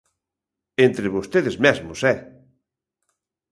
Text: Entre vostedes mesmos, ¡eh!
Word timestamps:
Entre 0.85 1.07
vostedes 1.15 1.55
mesmos, 1.65 1.99
¡eh! 2.13 2.17